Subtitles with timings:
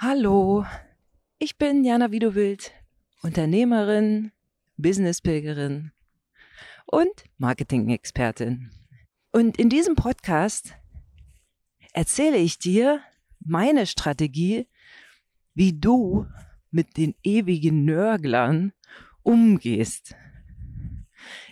[0.00, 0.64] Hallo,
[1.40, 2.70] ich bin Jana Widowild,
[3.22, 4.30] Unternehmerin,
[4.76, 5.90] Businesspilgerin
[6.86, 8.70] und Marketing-Expertin.
[9.32, 10.76] Und in diesem Podcast
[11.94, 13.00] erzähle ich dir
[13.44, 14.68] meine Strategie,
[15.54, 16.28] wie du
[16.70, 18.72] mit den ewigen Nörglern
[19.24, 20.14] umgehst.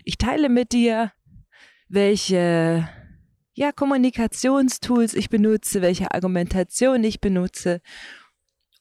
[0.05, 1.11] Ich teile mit dir,
[1.89, 2.89] welche
[3.55, 7.81] ja, Kommunikationstools ich benutze, welche Argumentation ich benutze,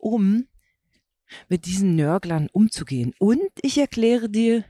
[0.05, 0.47] um
[1.49, 3.13] mit diesen Nörglern umzugehen.
[3.17, 4.63] Und ich erkläre dir,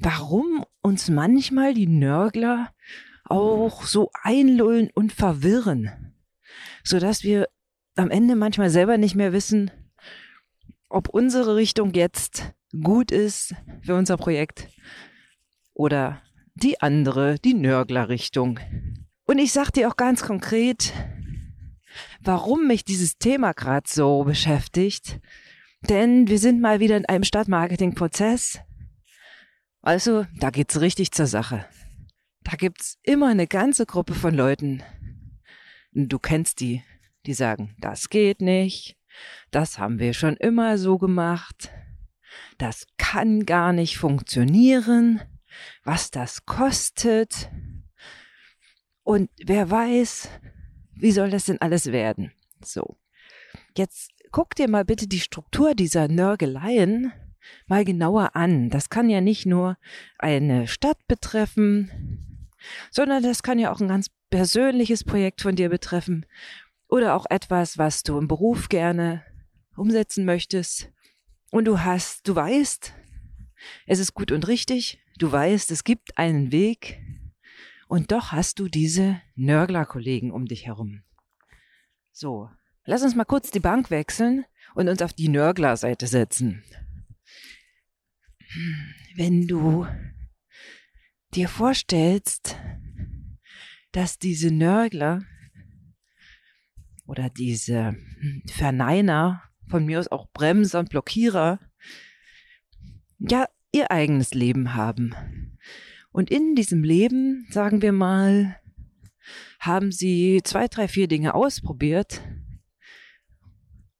[0.00, 2.74] warum uns manchmal die Nörgler
[3.24, 6.14] auch so einlullen und verwirren,
[6.82, 7.48] so dass wir
[7.94, 9.70] am Ende manchmal selber nicht mehr wissen,
[10.88, 12.52] ob unsere Richtung jetzt
[12.82, 14.68] gut ist für unser Projekt
[15.74, 16.22] oder
[16.54, 18.58] die andere, die Nörgler-Richtung.
[19.26, 20.92] Und ich sag dir auch ganz konkret,
[22.20, 25.20] warum mich dieses Thema gerade so beschäftigt.
[25.88, 28.60] Denn wir sind mal wieder in einem Stadtmarketing-Prozess.
[29.82, 31.66] Also, da geht's richtig zur Sache.
[32.42, 34.82] Da gibt's immer eine ganze Gruppe von Leuten.
[35.92, 36.82] Du kennst die,
[37.26, 38.96] die sagen, das geht nicht.
[39.50, 41.70] Das haben wir schon immer so gemacht.
[42.58, 45.20] Das kann gar nicht funktionieren.
[45.84, 47.50] Was das kostet.
[49.02, 50.28] Und wer weiß,
[50.98, 52.32] wie soll das denn alles werden?
[52.62, 52.96] So.
[53.76, 57.12] Jetzt guck dir mal bitte die Struktur dieser Nörgeleien
[57.66, 58.70] mal genauer an.
[58.70, 59.78] Das kann ja nicht nur
[60.18, 62.48] eine Stadt betreffen,
[62.90, 66.26] sondern das kann ja auch ein ganz persönliches Projekt von dir betreffen
[66.88, 69.24] oder auch etwas, was du im Beruf gerne
[69.76, 70.90] umsetzen möchtest.
[71.50, 72.92] Und du hast, du weißt,
[73.86, 77.00] es ist gut und richtig, du weißt, es gibt einen Weg,
[77.86, 81.02] und doch hast du diese Nörgler-Kollegen um dich herum.
[82.12, 82.50] So,
[82.84, 86.64] lass uns mal kurz die Bank wechseln und uns auf die Nörgler-Seite setzen.
[89.16, 89.86] Wenn du
[91.34, 92.56] dir vorstellst,
[93.92, 95.22] dass diese Nörgler
[97.06, 97.96] oder diese
[98.46, 101.58] Verneiner, von mir aus auch Bremser und Blockierer,
[103.18, 105.14] ja, ihr eigenes Leben haben.
[106.16, 108.58] Und in diesem Leben, sagen wir mal,
[109.60, 112.22] haben sie zwei, drei, vier Dinge ausprobiert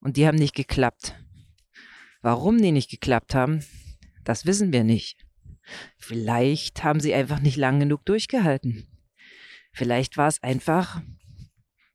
[0.01, 1.15] und die haben nicht geklappt.
[2.23, 3.63] Warum die nicht geklappt haben,
[4.25, 5.27] das wissen wir nicht.
[5.99, 8.87] Vielleicht haben sie einfach nicht lang genug durchgehalten.
[9.75, 11.03] Vielleicht war es einfach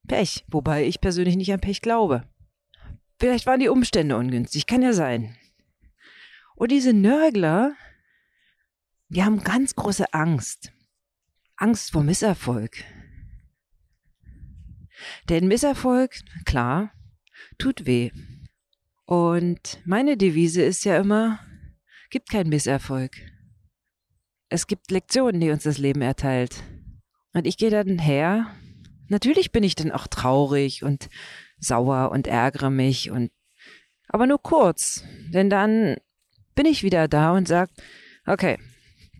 [0.07, 2.29] Pech, wobei ich persönlich nicht an Pech glaube.
[3.19, 5.35] Vielleicht waren die Umstände ungünstig, kann ja sein.
[6.53, 7.75] Und diese Nörgler,
[9.11, 10.71] die haben ganz große Angst.
[11.57, 12.83] Angst vor Misserfolg.
[15.27, 16.93] Denn Misserfolg, klar,
[17.57, 18.11] tut weh.
[19.05, 21.39] Und meine Devise ist ja immer,
[22.09, 23.11] gibt kein Misserfolg.
[24.47, 26.63] Es gibt Lektionen, die uns das Leben erteilt.
[27.33, 28.47] Und ich gehe dann her.
[29.09, 31.09] Natürlich bin ich dann auch traurig und
[31.59, 33.31] sauer und ärgere mich und,
[34.07, 35.03] aber nur kurz.
[35.33, 35.97] Denn dann
[36.55, 37.69] bin ich wieder da und sag,
[38.25, 38.57] okay,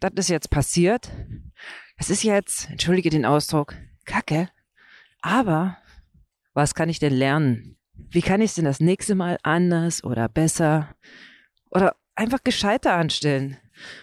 [0.09, 1.12] das ist jetzt passiert.
[1.95, 3.75] Es ist jetzt, entschuldige den Ausdruck,
[4.06, 4.50] Kacke.
[5.22, 5.78] Aber
[6.53, 7.78] was kann ich denn lernen?
[7.94, 10.95] Wie kann ich es denn das nächste Mal anders oder besser
[11.69, 13.57] oder einfach gescheiter anstellen?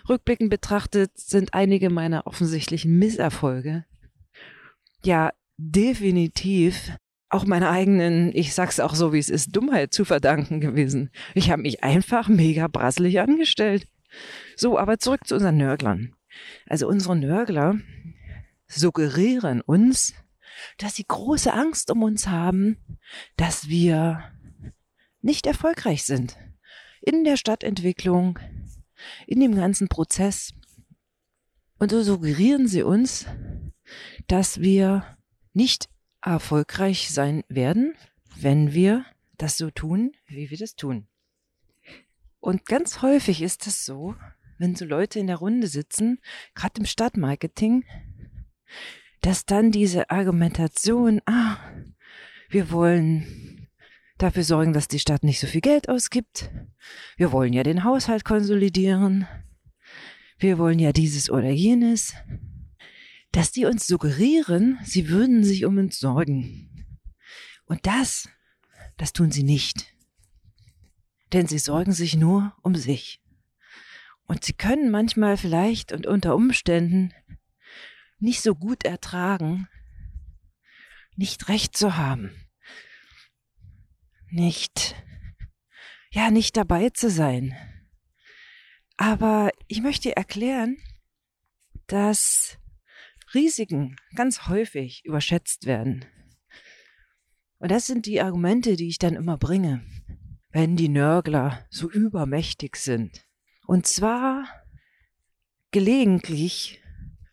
[0.08, 3.84] Rückblickend betrachtet sind einige meiner offensichtlichen Misserfolge
[5.04, 6.92] ja definitiv
[7.30, 11.10] auch meiner eigenen, ich sag's auch so wie es ist, Dummheit zu verdanken gewesen.
[11.34, 13.86] Ich habe mich einfach mega brasselig angestellt.
[14.56, 16.14] So, aber zurück zu unseren Nörglern.
[16.66, 17.78] Also unsere Nörgler
[18.66, 20.14] suggerieren uns,
[20.78, 22.78] dass sie große Angst um uns haben,
[23.36, 24.32] dass wir
[25.20, 26.36] nicht erfolgreich sind
[27.00, 28.38] in der Stadtentwicklung,
[29.26, 30.52] in dem ganzen Prozess.
[31.78, 33.26] Und so suggerieren sie uns,
[34.26, 35.16] dass wir
[35.52, 35.88] nicht
[36.22, 37.94] erfolgreich sein werden,
[38.36, 39.04] wenn wir
[39.36, 41.06] das so tun, wie wir das tun.
[42.40, 44.14] Und ganz häufig ist es so,
[44.58, 46.18] wenn so Leute in der Runde sitzen,
[46.54, 47.84] gerade im Stadtmarketing,
[49.20, 51.56] dass dann diese Argumentation, ah,
[52.48, 53.68] wir wollen
[54.18, 56.50] dafür sorgen, dass die Stadt nicht so viel Geld ausgibt.
[57.16, 59.26] Wir wollen ja den Haushalt konsolidieren.
[60.38, 62.14] Wir wollen ja dieses oder jenes.
[63.32, 66.86] Dass die uns suggerieren, sie würden sich um uns sorgen.
[67.66, 68.28] Und das,
[68.96, 69.97] das tun sie nicht
[71.32, 73.20] denn sie sorgen sich nur um sich.
[74.24, 77.14] Und sie können manchmal vielleicht und unter Umständen
[78.18, 79.68] nicht so gut ertragen,
[81.16, 82.34] nicht recht zu haben.
[84.30, 84.94] nicht,
[86.10, 87.56] ja, nicht dabei zu sein.
[88.96, 90.76] Aber ich möchte erklären,
[91.86, 92.58] dass
[93.34, 96.04] Risiken ganz häufig überschätzt werden.
[97.58, 99.84] Und das sind die Argumente, die ich dann immer bringe,
[100.50, 103.26] wenn die Nörgler so übermächtig sind.
[103.66, 104.44] Und zwar
[105.70, 106.82] gelegentlich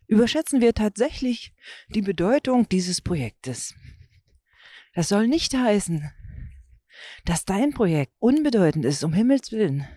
[0.07, 1.53] überschätzen wir tatsächlich
[1.89, 3.73] die Bedeutung dieses Projektes.
[4.93, 6.11] Das soll nicht heißen,
[7.25, 9.87] dass dein Projekt unbedeutend ist, um Himmels willen.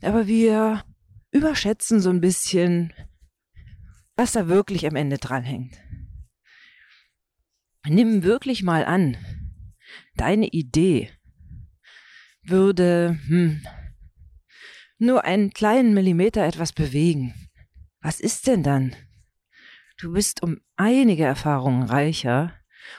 [0.00, 0.84] Aber wir
[1.30, 2.92] überschätzen so ein bisschen,
[4.16, 5.78] was da wirklich am Ende dranhängt.
[7.84, 9.16] Nimm wirklich mal an,
[10.14, 11.10] deine Idee
[12.44, 13.64] würde hm,
[14.98, 17.34] nur einen kleinen Millimeter etwas bewegen.
[18.00, 18.96] Was ist denn dann?
[19.98, 22.54] Du bist um einige Erfahrungen reicher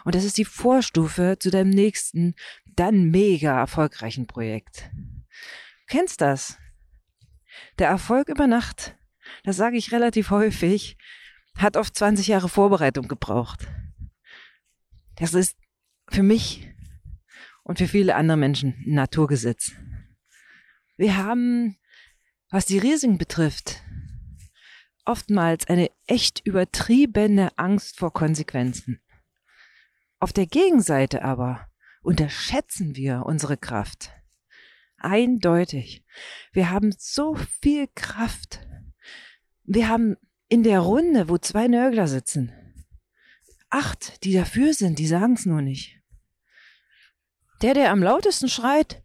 [0.05, 2.35] und das ist die Vorstufe zu deinem nächsten,
[2.75, 4.89] dann mega erfolgreichen Projekt.
[5.87, 6.57] Kennst das?
[7.79, 8.97] Der Erfolg über Nacht,
[9.43, 10.97] das sage ich relativ häufig,
[11.57, 13.67] hat oft 20 Jahre Vorbereitung gebraucht.
[15.15, 15.57] Das ist
[16.09, 16.72] für mich
[17.63, 19.71] und für viele andere Menschen ein Naturgesetz.
[20.97, 21.77] Wir haben,
[22.49, 23.81] was die Risiken betrifft,
[25.05, 29.01] oftmals eine echt übertriebene Angst vor Konsequenzen.
[30.19, 31.67] Auf der Gegenseite aber
[32.01, 34.11] unterschätzen wir unsere Kraft.
[34.97, 36.05] Eindeutig.
[36.53, 38.65] Wir haben so viel Kraft.
[39.63, 40.15] Wir haben
[40.47, 42.51] in der Runde, wo zwei Nörgler sitzen,
[43.69, 46.02] acht, die dafür sind, die sagen es nur nicht.
[47.63, 49.01] Der, der am lautesten schreit,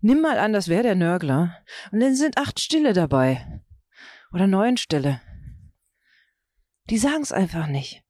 [0.00, 1.58] nimm mal an, das wäre der Nörgler.
[1.90, 3.62] Und dann sind acht Stille dabei.
[4.32, 5.20] Oder neun Stille.
[6.88, 8.04] Die sagen es einfach nicht.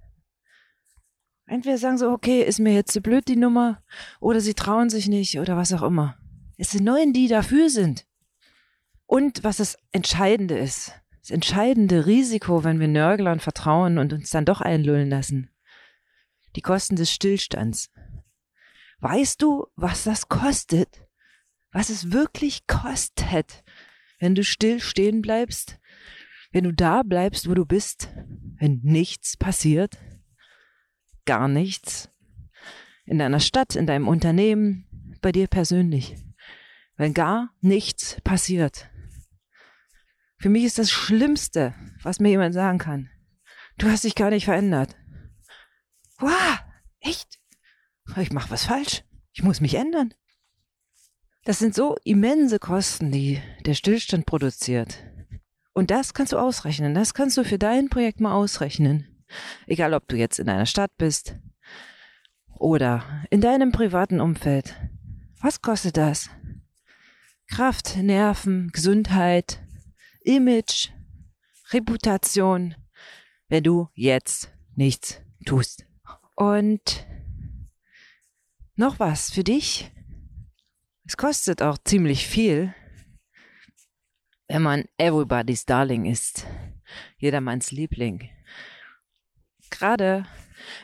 [1.46, 3.82] Entweder sagen sie, okay, ist mir jetzt zu blöd die Nummer,
[4.20, 6.18] oder sie trauen sich nicht, oder was auch immer.
[6.58, 8.06] Es sind neun, die dafür sind.
[9.06, 14.44] Und was das Entscheidende ist, das entscheidende Risiko, wenn wir Nörglern vertrauen und uns dann
[14.44, 15.50] doch einlullen lassen,
[16.56, 17.90] die Kosten des Stillstands.
[19.08, 21.06] Weißt du, was das kostet?
[21.70, 23.62] Was es wirklich kostet,
[24.18, 25.78] wenn du still stehen bleibst?
[26.50, 28.08] Wenn du da bleibst, wo du bist?
[28.58, 29.96] Wenn nichts passiert?
[31.24, 32.10] Gar nichts?
[33.04, 34.88] In deiner Stadt, in deinem Unternehmen,
[35.22, 36.16] bei dir persönlich?
[36.96, 38.90] Wenn gar nichts passiert.
[40.38, 43.08] Für mich ist das Schlimmste, was mir jemand sagen kann.
[43.78, 44.96] Du hast dich gar nicht verändert.
[46.18, 46.58] Wow,
[46.98, 47.38] echt?
[48.16, 49.04] Ich mache was falsch.
[49.32, 50.14] Ich muss mich ändern.
[51.44, 54.98] Das sind so immense Kosten, die der Stillstand produziert.
[55.74, 56.94] Und das kannst du ausrechnen.
[56.94, 59.24] Das kannst du für dein Projekt mal ausrechnen.
[59.66, 61.36] Egal, ob du jetzt in einer Stadt bist
[62.58, 64.74] oder in deinem privaten Umfeld.
[65.40, 66.30] Was kostet das?
[67.48, 69.62] Kraft, Nerven, Gesundheit,
[70.22, 70.90] Image,
[71.70, 72.74] Reputation,
[73.48, 75.86] wenn du jetzt nichts tust.
[76.34, 77.06] Und
[78.76, 79.90] noch was für dich.
[81.06, 82.74] Es kostet auch ziemlich viel,
[84.48, 86.46] wenn man everybody's darling ist.
[87.18, 88.30] Jedermanns Liebling.
[89.70, 90.26] Gerade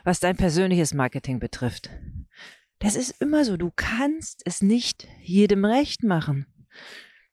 [0.04, 1.90] was dein persönliches Marketing betrifft.
[2.78, 3.56] Das ist immer so.
[3.56, 6.46] Du kannst es nicht jedem recht machen.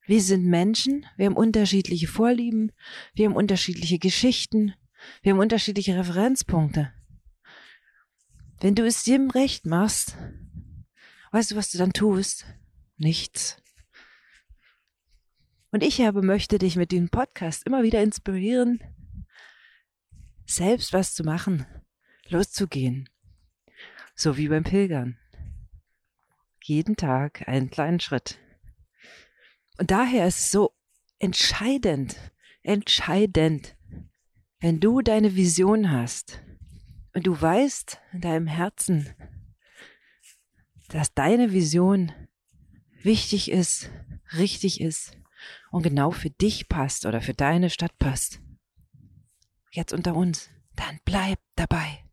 [0.06, 2.72] Wir sind Menschen, wir haben unterschiedliche Vorlieben,
[3.14, 4.74] wir haben unterschiedliche Geschichten,
[5.22, 6.92] wir haben unterschiedliche Referenzpunkte.
[8.60, 10.18] Wenn du es jedem recht machst,
[11.32, 12.46] weißt du, was du dann tust?
[12.98, 13.62] Nichts.
[15.72, 18.82] Und ich habe möchte dich mit dem Podcast immer wieder inspirieren,
[20.46, 21.66] selbst was zu machen,
[22.28, 23.08] loszugehen.
[24.16, 25.18] So wie beim Pilgern.
[26.64, 28.40] Jeden Tag einen kleinen Schritt.
[29.78, 30.74] Und daher ist es so
[31.20, 32.18] entscheidend,
[32.64, 33.78] entscheidend,
[34.60, 36.42] wenn du deine Vision hast,
[37.14, 39.14] und du weißt in deinem Herzen,
[40.90, 42.12] dass deine Vision
[43.04, 43.90] wichtig ist,
[44.34, 45.18] richtig ist
[45.72, 48.42] und genau für dich passt oder für deine Stadt passt.
[49.72, 52.04] Jetzt unter uns, dann bleib dabei.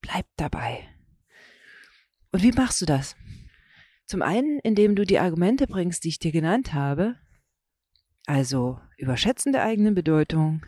[0.00, 0.88] Bleib dabei.
[2.32, 3.16] Und wie machst du das?
[4.06, 7.16] Zum einen, indem du die Argumente bringst, die ich dir genannt habe,
[8.26, 10.64] also Überschätzen der eigenen Bedeutung,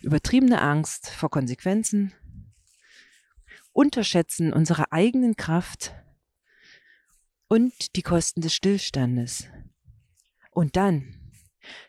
[0.00, 2.12] übertriebene Angst vor Konsequenzen,
[3.72, 5.94] Unterschätzen unserer eigenen Kraft
[7.52, 9.46] und die Kosten des Stillstandes.
[10.52, 11.30] Und dann,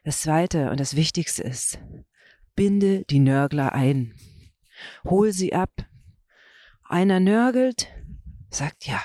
[0.04, 1.80] das Zweite und das Wichtigste ist,
[2.54, 4.14] binde die Nörgler ein.
[5.06, 5.72] Hol sie ab.
[6.84, 7.88] Einer nörgelt,
[8.50, 9.02] sagt ja,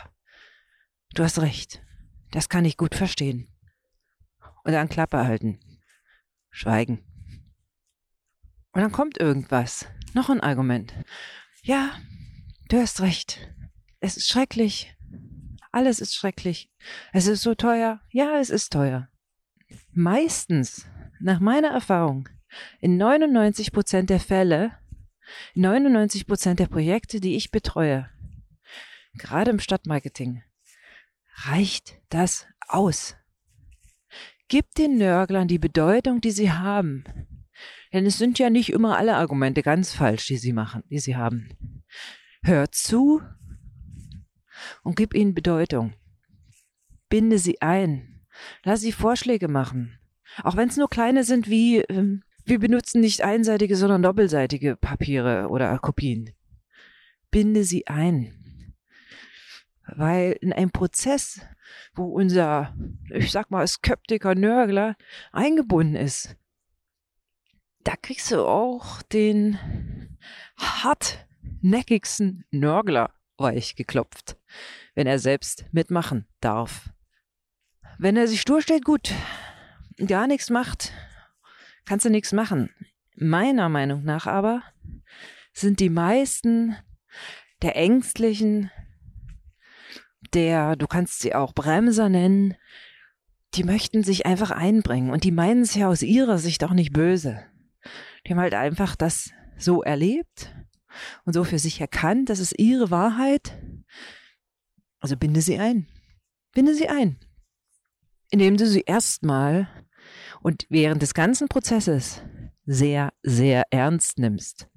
[1.15, 1.81] du hast recht.
[2.33, 3.49] Das kann ich gut verstehen.
[4.65, 5.61] Und dann Klappe halten.
[6.51, 7.05] Schweigen.
[8.73, 9.87] Und dann kommt irgendwas.
[10.13, 10.93] Noch ein Argument.
[11.63, 11.97] Ja,
[12.69, 13.49] du hast recht.
[14.01, 14.98] Es ist schrecklich.
[15.73, 16.71] Alles ist schrecklich.
[17.13, 18.01] Es ist so teuer.
[18.11, 19.09] Ja, es ist teuer.
[19.93, 20.87] Meistens,
[21.21, 22.29] nach meiner Erfahrung,
[22.81, 24.73] in 99 Prozent der Fälle,
[25.55, 28.09] 99 Prozent der Projekte, die ich betreue,
[29.15, 30.43] gerade im Stadtmarketing,
[31.45, 33.17] reicht das aus.
[34.49, 37.05] Gib den Nörglern die Bedeutung, die sie haben.
[37.93, 41.17] Denn es sind ja nicht immer alle Argumente ganz falsch, die sie machen, die sie
[41.17, 41.85] haben.
[42.43, 43.21] Hör zu
[44.89, 45.93] und gib ihnen Bedeutung.
[47.11, 48.25] Binde sie ein.
[48.65, 49.99] Lass sie Vorschläge machen.
[50.43, 55.49] Auch wenn es nur kleine sind wie, ähm, wir benutzen nicht einseitige, sondern doppelseitige Papiere
[55.51, 56.31] oder Kopien.
[57.31, 58.75] Binde sie ein.
[59.87, 61.43] Weil in einem Prozess,
[61.95, 62.75] wo unser,
[63.11, 64.97] ich sag mal, Skeptiker, Nörgler
[65.33, 66.35] eingebunden ist,
[67.85, 69.59] da kriegst du auch den
[70.57, 74.37] hartnäckigsten Nörgler weich geklopft,
[74.95, 76.91] wenn er selbst mitmachen darf.
[77.99, 79.13] Wenn er sich stur stellt, gut,
[80.07, 80.93] gar nichts macht,
[81.85, 82.71] kannst du nichts machen.
[83.17, 84.63] Meiner Meinung nach aber
[85.53, 86.77] sind die meisten
[87.63, 88.71] der Ängstlichen,
[90.35, 92.55] der, du kannst sie auch Bremser nennen,
[93.55, 96.93] die möchten sich einfach einbringen und die meinen es ja aus ihrer Sicht auch nicht
[96.93, 97.43] böse.
[98.27, 100.55] Die haben halt einfach das so erlebt
[101.25, 103.59] und so für sich erkannt, das ist ihre Wahrheit.
[105.01, 105.87] Also binde sie ein.
[106.53, 107.19] Binde sie ein.
[108.31, 109.69] Indem du sie erstmal
[110.41, 112.23] und während des ganzen Prozesses
[112.67, 114.69] sehr, sehr ernst nimmst.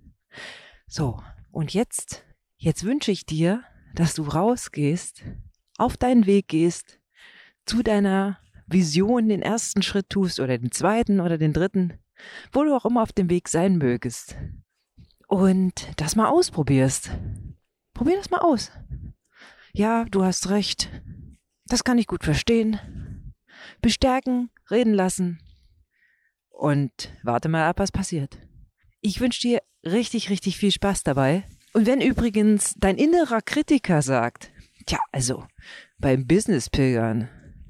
[0.87, 2.25] So, und jetzt,
[2.57, 3.63] jetzt wünsche ich dir,
[3.95, 5.23] dass du rausgehst,
[5.77, 6.99] auf deinen Weg gehst,
[7.65, 11.99] zu deiner Vision den ersten Schritt tust oder den zweiten oder den dritten,
[12.51, 14.37] wo du auch immer auf dem Weg sein mögest
[15.31, 17.09] und das mal ausprobierst.
[17.93, 18.69] Probier das mal aus.
[19.71, 20.89] Ja, du hast recht.
[21.67, 23.33] Das kann ich gut verstehen.
[23.81, 25.39] Bestärken, reden lassen
[26.49, 26.91] und
[27.23, 28.39] warte mal ab, was passiert.
[28.99, 31.45] Ich wünsche dir richtig, richtig viel Spaß dabei.
[31.71, 34.51] Und wenn übrigens dein innerer Kritiker sagt,
[34.85, 35.45] tja, also
[35.97, 37.29] beim Business-Pilgern,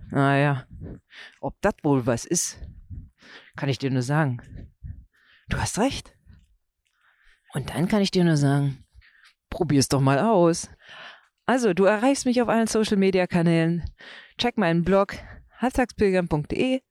[0.10, 0.66] naja,
[1.40, 2.60] ob das wohl was ist,
[3.56, 4.42] kann ich dir nur sagen.
[5.48, 6.18] Du hast recht.
[7.54, 8.84] Und dann kann ich dir nur sagen,
[9.50, 10.70] probier's doch mal aus.
[11.46, 13.84] Also, du erreichst mich auf allen Social Media Kanälen.
[14.38, 15.16] Check meinen Blog
[15.60, 16.82] halbtagspilgern.de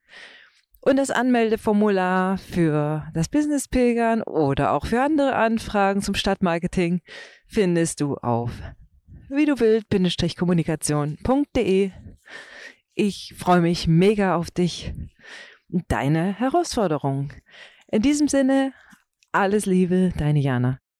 [0.80, 7.00] und das Anmeldeformular für das Business Pilgern oder auch für andere Anfragen zum Stadtmarketing
[7.46, 8.52] findest du auf
[9.30, 11.90] wie du wild-kommunikation.de.
[12.94, 14.92] Ich freue mich mega auf dich
[15.70, 17.32] und deine Herausforderung.
[17.92, 18.72] In diesem Sinne,
[19.32, 20.80] alles Liebe, deine Jana.